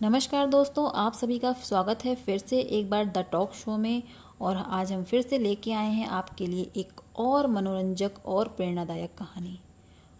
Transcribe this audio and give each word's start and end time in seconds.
नमस्कार 0.00 0.46
दोस्तों, 0.46 0.90
आप 0.94 1.12
सभी 1.12 1.38
का 1.38 1.52
स्वागत 1.54 2.04
है 2.04 2.14
फिर 2.14 2.38
से 2.38 2.58
एक 2.60 2.88
बार 2.90 3.04
द 3.06 3.18
टॉक 3.32 3.52
शो 3.52 3.76
में। 3.76 4.02
और 4.40 4.56
आज 4.56 4.92
हम 4.92 5.04
फिर 5.04 5.22
से 5.22 5.38
लेके 5.38 5.72
आए 5.72 5.90
हैं 5.90 6.08
आपके 6.08 6.46
लिए 6.46 6.70
एक 6.76 7.00
और 7.18 7.46
मनोरंजक 7.46 8.18
और 8.26 8.48
प्रेरणादायक 8.48 9.14
कहानी। 9.18 9.58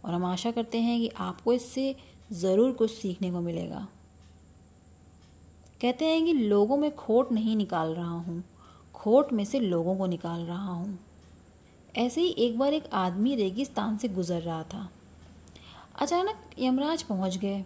और 0.04 0.14
हम 0.14 0.24
आशा 0.24 0.50
करते 0.50 0.78
हैं 0.78 0.98
कि 1.00 1.10
आपको 1.18 1.52
इससे 1.52 1.94
ज़रूर 2.32 2.72
कुछ 2.72 2.90
सीखने 2.92 3.30
को 3.30 3.40
मिलेगा। 3.40 3.86
कहते 5.80 6.04
हैं 6.04 6.24
कि 6.24 6.32
लोगों 6.32 6.76
में 6.76 6.90
खोट 6.96 7.32
नहीं 7.32 7.56
निकाल 7.56 7.94
रहा 7.94 8.10
हूँ, 8.10 8.42
खोट 8.94 9.32
में 9.32 9.44
से 9.44 9.60
लोगों 9.60 9.96
को 9.96 10.06
निकाल 10.06 10.40
रहा 10.40 10.72
हूँ। 10.72 10.98
ऐसे 11.96 12.20
ही 12.20 12.34
एक 12.38 12.58
बार 12.58 12.74
एक 12.74 12.88
आदमी 12.94 13.36
रेगिस्तान 13.36 13.96
से 13.96 14.08
गुजर 14.08 14.40
रहा 14.40 14.62
था। 14.64 14.88
अचानक 16.00 16.50
यमराज 16.58 17.02
पहुँच 17.02 17.36
गए। 17.36 17.64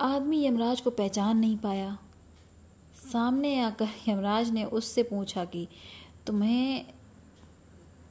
आदमी 0.00 0.44
यमराज 0.46 0.80
को 0.80 0.90
पहचान 0.90 1.38
नहीं 1.38 1.56
पाया। 1.56 1.98
सामने 3.02 3.60
आकर 3.60 3.88
यमराज 4.08 4.50
ने 4.50 4.64
उससे 4.64 5.02
पूछा 5.02 5.44
कि, 5.44 5.68
तुम्हें 6.26 6.84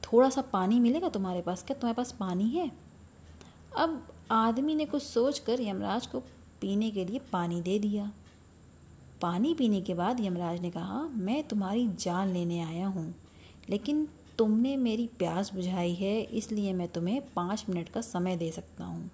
थोड़ा 0.04 0.28
सा 0.30 0.40
पानी 0.42 0.80
मिलेगा 0.80 1.08
तुम्हारे 1.08 1.42
पास? 1.42 1.62
क्या 1.62 1.76
तुम्हारे 1.76 1.96
पास 1.96 2.12
पानी 2.12 2.48
है? 2.48 2.70
अब 3.76 4.06
आदमी 4.30 4.74
ने 4.74 4.84
कुछ 4.84 5.02
सोच 5.02 5.38
कर 5.38 5.60
यमराज 5.60 6.06
को 6.06 6.20
पीने 6.60 6.90
के 6.90 7.04
लिए 7.04 7.20
पानी 7.32 7.60
दे 7.60 7.78
दिया। 7.78 8.10
पानी 9.20 9.54
पीने 9.54 9.80
के 9.80 9.94
बाद 9.94 10.20
यमराज 10.20 10.60
ने 10.60 10.70
कहा, 10.70 11.02
मैं 11.02 11.42
तुम्हारी 11.48 11.88
जान 12.00 12.28
लेने 12.28 12.60
आया 12.60 12.86
हूँ, 12.86 13.14
लेकिन 13.70 14.08
तुमने 14.38 14.76
मेरी 14.76 15.06
प्यास 15.18 15.54
बुझाई 15.54 15.94
है, 15.94 16.20
इसलिए 16.22 16.72
मैं 16.72 16.88
तुम्हें 16.88 17.20
पाँच 17.36 17.64
मिनट 17.68 17.88
का 17.88 18.00
समय 18.00 18.36
दे 18.36 18.50
सकता 18.50 18.84
हूँ। 18.84 19.10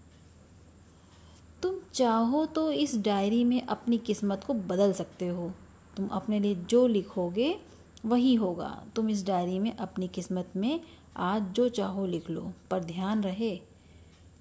तुम 1.66 1.78
चाहो 1.94 2.46
तो 2.46 2.72
इस 2.72 2.98
डायरी 2.98 3.44
में 3.44 3.66
अपनी 3.66 3.98
किस्मत 3.98 4.44
को 4.44 4.54
बदल 4.54 4.92
सकते 4.92 5.28
हो। 5.28 5.52
तुम 5.96 6.08
अपने 6.08 6.40
लिए 6.40 6.54
जो 6.54 6.86
लिखोगे, 6.86 7.58
वही 8.04 8.34
होगा। 8.34 8.86
तुम 8.96 9.10
इस 9.10 9.26
डायरी 9.26 9.58
में 9.58 9.76
अपनी 9.76 10.08
किस्मत 10.08 10.52
में 10.56 10.80
आज 11.16 11.42
जो 11.42 11.68
चाहो 11.68 12.06
लिख 12.06 12.30
लो, 12.30 12.52
पर 12.70 12.84
ध्यान 12.84 13.22
रहे, 13.22 13.56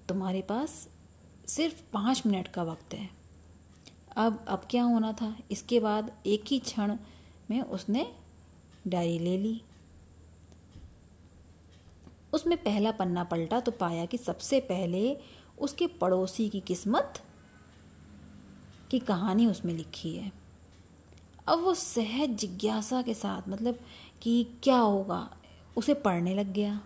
तुम्हारे 0.08 0.42
पास 0.42 0.88
सिर्फ़ 1.46 1.82
पाँच 1.92 2.22
मिनट 2.26 2.48
का 2.48 2.62
वक्त 2.62 2.94
है। 2.94 3.10
अब 4.16 4.44
अब 4.48 4.62
क्या 4.70 4.82
होना 4.82 5.12
था? 5.12 5.36
इसके 5.50 5.80
बाद 5.80 6.12
एक 6.26 6.44
ही 6.46 6.58
क्षण 6.58 6.96
में 7.50 7.62
उसने 7.62 8.12
डायरी 8.88 9.18
ले 9.18 9.38
ली। 9.38 9.62
उसमें 12.32 12.62
पहला 12.62 12.90
पन्ना 12.90 13.24
पलटा 13.24 13.60
तो 13.60 13.72
पाया 13.72 14.06
कि 14.06 14.18
सबसे 14.18 14.60
पहले 14.60 15.16
उसके 15.58 15.86
पड़ोसी 15.86 16.48
की 16.48 16.60
किस्मत 16.60 17.22
की 18.90 18.98
कहानी 18.98 19.46
उसमें 19.46 19.74
लिखी 19.74 20.16
है। 20.16 20.32
अब 21.46 21.60
वो 21.60 21.74
सहज 21.74 22.30
जिज्ञासा 22.30 23.02
के 23.02 23.14
साथ 23.14 23.48
मतलब 23.48 23.78
कि 24.22 24.46
क्या 24.62 24.78
होगा, 24.78 25.36
उसे 25.76 25.94
पढ़ने 25.94 26.34
लग 26.34 26.52
गया। 26.52 26.80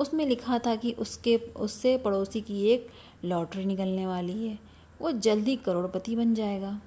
उसमें 0.00 0.26
लिखा 0.26 0.58
था 0.58 0.76
कि 0.76 0.92
उसके, 0.92 1.36
उससे 1.36 1.98
पड़ोसी 1.98 2.40
की 2.40 2.64
एक 2.66 2.88
लॉटरी 3.24 3.64
निकलने 3.64 4.06
वाली 4.06 4.46
है। 4.46 4.58
वो 5.00 5.12
जल्दी 5.12 5.56
करोड़पति 5.56 6.16
बन 6.16 6.34
जाएगा। 6.34 6.80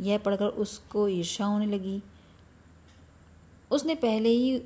यह 0.00 0.18
पढ़कर 0.18 0.46
उसको 0.46 1.08
ईर्षा 1.08 1.44
होने 1.44 1.66
लगी। 1.66 2.02
उसने 3.70 3.94
पहले 3.94 4.28
ही 4.28 4.62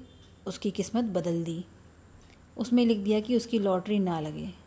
उसकी 0.47 0.71
किस्मत 0.71 1.05
बदल 1.05 1.45
दी। 1.45 1.65
उसमें 2.57 2.87
लिख 2.87 2.99
दिया 2.99 3.21
कि 3.21 3.37
उसकी 3.37 3.59
लॉटरी 3.59 3.99
ना 3.99 4.21
लगे। 4.21 4.66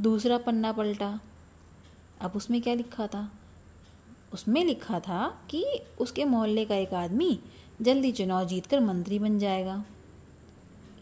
दूसरा 0.00 0.38
पन्ना 0.38 0.72
पलटा। 0.72 1.18
अब 2.20 2.32
उसमें 2.36 2.60
क्या 2.62 2.74
लिखा 2.74 3.06
था? 3.06 3.30
उसमें 4.32 4.64
लिखा 4.64 4.98
था 5.00 5.26
कि 5.50 5.64
उसके 6.00 6.24
मोहल्ले 6.24 6.64
का 6.64 6.74
एक 6.74 6.94
आदमी 6.94 7.38
जल्दी 7.82 8.12
चुनाव 8.12 8.44
जीतकर 8.46 8.80
मंत्री 8.80 9.18
बन 9.18 9.38
जाएगा। 9.38 9.84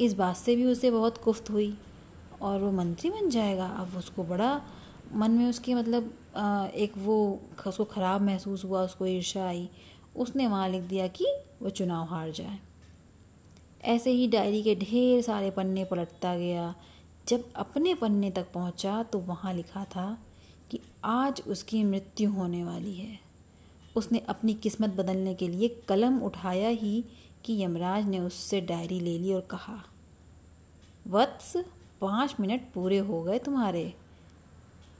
इस 0.00 0.14
बात 0.14 0.36
से 0.36 0.56
भी 0.56 0.64
उसे 0.64 0.90
बहुत 0.90 1.18
कुफ्त 1.18 1.50
हुई 1.50 1.76
और 2.42 2.60
वो 2.60 2.70
मंत्री 2.72 3.10
बन 3.10 3.28
जाएगा। 3.30 3.66
अब 3.66 3.96
उसको 3.98 4.24
बड़ा 4.24 4.60
मन 5.14 5.30
में 5.30 5.48
उसके 5.48 5.74
मतलब 5.74 6.72
एक 6.74 6.92
वो 6.96 7.40
उसको 7.66 7.84
ख़राब 7.84 8.20
महसूस 8.20 8.64
हुआ, 8.64 8.82
उसको 8.82 9.06
ईर्षा 9.06 9.46
आई। 9.46 9.68
उसने 10.16 10.46
वहाँ 10.46 10.68
लिख 10.68 10.82
दिया 10.82 11.06
कि 11.08 11.26
वो 11.62 11.70
चुनाव 11.70 12.04
हार 12.04 12.30
जाए। 12.30 12.58
ऐसे 13.84 14.10
ही 14.10 14.26
डायरी 14.28 14.62
के 14.62 14.74
ढेर 14.74 15.22
सारे 15.22 15.50
पन्ने 15.50 15.84
पलटता 15.84 16.36
गया। 16.36 16.74
जब 17.28 17.44
अपने 17.56 17.94
पन्ने 17.94 18.30
तक 18.30 18.52
पहुँचा 18.52 19.02
तो 19.02 19.18
वहाँ 19.18 19.52
लिखा 19.54 19.84
था 19.84 20.06
कि 20.70 20.80
आज 21.04 21.42
उसकी 21.46 21.82
मृत्यु 21.84 22.30
होने 22.30 22.62
वाली 22.64 22.94
है। 22.94 23.18
उसने 23.96 24.18
अपनी 24.28 24.54
किस्मत 24.54 24.90
बदलने 24.90 25.34
के 25.34 25.48
लिए 25.48 25.68
कलम 25.88 26.18
उठाया 26.22 26.68
ही 26.68 27.04
कि 27.44 27.62
यमराज 27.62 28.06
ने 28.06 28.18
उससे 28.18 28.60
डायरी 28.60 29.00
ले 29.00 29.18
ली 29.18 29.32
और 29.32 29.40
कहा, 29.40 29.82
वत्स, 31.06 31.56
पाँच 32.00 32.34
मिनट 32.40 32.72
पूरे 32.74 32.98
हो 32.98 33.22
गए 33.22 33.38
तुम्हारे। 33.38 33.92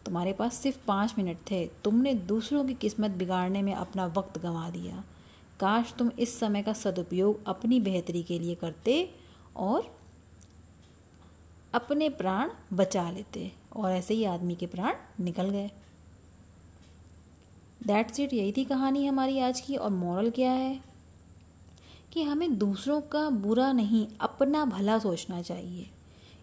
तुम्हारे 0.07 0.33
पास 0.33 0.55
सिर्फ़ 0.55 0.79
पाँच 0.87 1.15
मिनट 1.19 1.39
थे। 1.51 1.65
तुमने 1.85 2.15
दूसरों 2.15 2.65
की 2.65 2.75
किस्मत 2.75 3.11
बिगाड़ने 3.11 3.63
में 3.63 3.75
अपना 3.75 4.07
वक्त 4.07 4.39
गंवा 4.39 4.69
दिया। 4.71 5.03
काश 5.61 5.95
तुम 5.99 6.11
इस 6.19 6.39
समय 6.41 6.63
का 6.63 6.73
सदुपयोग 6.73 7.47
अपनी 7.47 7.81
बेहतरी 7.81 8.23
के 8.23 8.39
लिए 8.39 8.55
करते 8.55 9.11
और 9.57 9.95
अपने 11.77 12.09
प्राण 12.09 12.51
बचा 12.73 13.11
लेते 13.11 13.53
और 13.77 13.93
ऐसे 13.93 14.15
ही 14.15 14.25
आदमी 14.25 14.55
के 14.55 14.67
प्राण 14.67 14.95
निकल 15.21 15.51
गए। 15.51 15.71
दैट्स 17.87 18.21
इट 18.21 18.33
यही 18.33 18.53
थी 18.53 18.65
कहानी 18.65 19.07
हमारी 19.07 19.39
आज 19.39 19.61
की, 19.61 19.77
और 19.77 19.91
मॉरल 19.91 20.31
क्या 20.31 20.53
है? 20.53 20.81
कि 22.13 22.23
हमें 22.23 22.59
दूसरों 22.59 23.01
का 23.01 23.31
बुरा 23.31 23.73
नहीं, 23.73 24.07
अपना 24.21 24.65
भला 24.65 24.99
सोचना 24.99 25.43
चाहिए। 25.43 25.91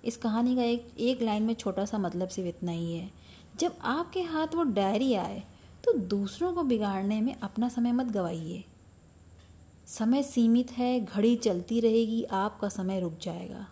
इस 0.05 0.17
कहानी 0.17 0.55
का 0.55 0.63
एक 0.63 0.87
एक 0.99 1.21
लाइन 1.21 1.43
में 1.43 1.53
छोटा 1.53 1.85
सा 1.85 1.97
मतलब 1.97 2.27
सिर्फ़ 2.27 2.49
इतना 2.49 2.71
ही 2.71 2.93
है। 2.93 3.11
जब 3.59 3.75
आपके 3.81 4.21
हाथ 4.21 4.55
वो 4.55 4.63
डायरी 4.63 5.13
आए 5.13 5.43
तो 5.83 5.93
दूसरों 5.93 6.53
को 6.53 6.63
बिगाड़ने 6.63 7.21
में 7.21 7.35
अपना 7.39 7.69
समय 7.69 7.91
मत 7.91 8.05
गवाइए। 8.05 8.63
समय 9.87 10.23
सीमित 10.23 10.71
है, 10.71 10.99
घड़ी 11.05 11.35
चलती 11.35 11.79
रहेगी, 11.79 12.23
आपका 12.23 12.69
समय 12.69 12.99
रुक 12.99 13.17
जाएगा। 13.21 13.67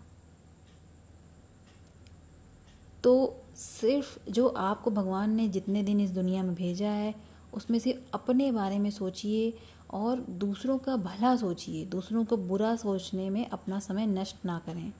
तो 3.03 3.43
सिर्फ़ 3.55 4.31
जो 4.31 4.47
आपको 4.47 4.91
भगवान 4.91 5.31
ने 5.31 5.47
जितने 5.47 5.83
दिन 5.83 5.99
इस 5.99 6.11
दुनिया 6.11 6.43
में 6.43 6.55
भेजा 6.55 6.89
है, 6.89 7.15
उसमें 7.53 7.79
से 7.79 8.05
अपने 8.13 8.51
बारे 8.51 8.79
में 8.79 8.91
सोचिए 8.91 9.53
और 9.91 10.19
दूसरों 10.19 10.77
का 10.77 10.95
भला 10.95 11.35
सोचिए, 11.35 11.85
दूसरों 11.85 12.25
को 12.25 12.37
बुरा 12.37 12.75
सोचने 12.75 13.29
में 13.29 13.49
अपना 13.49 13.79
समय 13.79 14.05
नष्ट 14.05 14.35
ना 14.45 14.61
करें। 14.65 14.93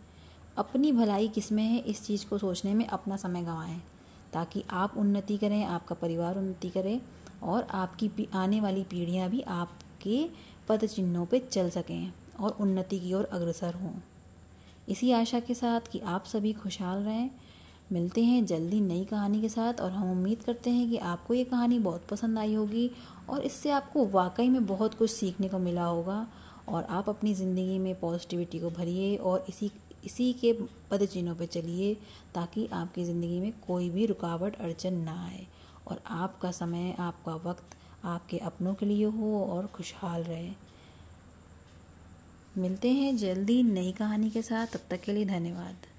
अपनी 0.57 0.91
भलाई 0.91 1.28
किसमें 1.28 1.63
है, 1.63 1.79
इस 1.79 2.06
चीज़ 2.06 2.25
को 2.25 2.38
सोचने 2.38 2.73
में 2.73 2.88
अपना 2.88 3.16
समय 3.16 3.41
गंवाएँ, 3.41 3.81
ताकि 4.34 4.63
आप 4.69 4.94
उन्नति 4.97 5.38
करें, 5.38 5.66
आपका 5.66 5.95
परिवार 5.95 6.38
उन्नति 6.38 6.69
करे 6.69 7.01
और 7.44 7.67
आपकी 7.72 8.28
आने 8.34 8.61
वाली 8.61 8.84
पीढ़ियाँ 8.84 9.29
भी 9.29 9.41
आपके 9.41 10.29
पद 10.69 10.85
चिन्हों 10.85 11.25
पर 11.25 11.40
चल 11.40 11.69
सकें 11.69 12.13
और 12.40 12.57
उन्नति 12.61 13.00
की 13.00 13.13
ओर 13.13 13.25
अग्रसर 13.25 13.73
हों। 13.73 13.94
इसी 14.90 15.11
आशा 15.11 15.40
के 15.40 15.53
साथ 15.53 15.81
कि 15.91 16.00
आप 16.00 16.25
सभी 16.25 16.53
खुशहाल 16.53 17.03
रहें 17.03 17.29
मिलते 17.91 18.24
हैं 18.24 18.46
जल्दी 18.46 18.79
नई 18.81 19.03
कहानी 19.06 19.41
के 19.41 19.50
साथ 19.50 19.81
और 19.81 19.91
हम 19.91 20.12
उम्मीद 20.12 20.44
करते 20.44 20.69
हैं 20.69 20.90
कि 20.90 20.97
आपको 20.97 21.34
ये 21.34 21.44
कहानी 21.44 21.79
बहुत 21.79 22.06
पसंद 22.07 22.40
आई 22.40 22.53
होगी 22.53 22.90
और 23.29 23.41
इससे 23.41 23.72
आपको 23.72 24.06
वाकई 24.06 24.50
में 24.50 24.66
बहुत 24.66 24.94
कुछ 24.94 25.12
सीखने 25.12 25.50
को 25.50 25.59
मिला 25.59 25.85
होगा। 25.85 26.28
और 26.69 26.84
आप 26.84 27.09
अपनी 27.09 27.34
ज़िंदगी 27.34 27.78
में 27.79 27.94
पॉजिटिविटी 28.00 28.59
को 28.59 28.69
भरिए 28.69 29.16
और 29.18 29.46
इसी 29.50 29.72
इसी 30.06 30.31
के 30.34 30.53
पद 30.91 31.06
चिन्हों 31.06 31.35
पर 31.35 31.46
चलिए 31.46 31.94
ताकि 32.35 32.68
आपकी 32.74 33.03
ज़िंदगी 33.06 33.40
में 33.40 33.52
कोई 33.68 33.90
भी 33.90 34.06
रुकावट, 34.06 34.56
अड़चन 34.56 34.94
ना 34.94 35.23
आए। 35.25 35.46
और 35.88 36.02
आपका 36.08 36.52
समय, 36.52 36.96
आपका 37.00 37.35
वक्त 37.46 37.75
आपके 38.05 38.38
अपनों 38.40 38.73
के 38.73 38.85
लिए 38.85 39.05
हो 39.05 39.43
और 39.46 39.67
खुशहाल 39.67 40.23
रहे। 40.23 40.49
मिलते 42.58 42.91
हैं 42.91 43.16
जल्दी 43.17 43.61
नई 43.64 43.91
कहानी 43.91 44.29
के 44.29 44.41
साथ। 44.41 44.67
तब 44.67 44.90
तक 44.90 45.02
के 45.02 45.14
लिए 45.14 45.26
धन्यवाद। 45.26 45.91